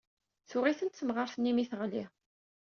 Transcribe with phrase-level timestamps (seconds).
[0.49, 2.03] Tuɣ-itent temɣart-nni mi teɣli.